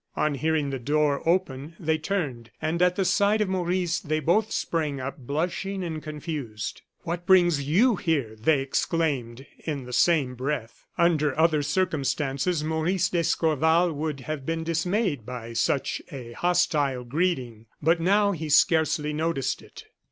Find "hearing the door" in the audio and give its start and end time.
0.33-1.21